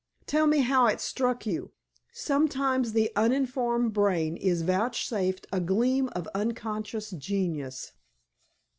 [0.25, 1.73] "Tell me how it struck you.
[2.11, 7.91] Sometimes the uninformed brain is vouchsafed a gleam of unconscious genius."